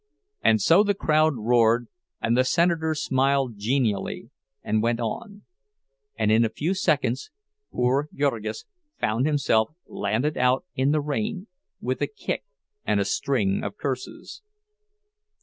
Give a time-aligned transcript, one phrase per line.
[0.43, 1.85] And so the crowd roared,
[2.19, 4.31] and the senator smiled genially,
[4.63, 5.43] and went on;
[6.17, 7.29] and in a few seconds
[7.71, 8.65] poor Jurgis
[8.99, 11.45] found himself landed out in the rain,
[11.79, 12.43] with a kick
[12.83, 14.41] and a string of curses.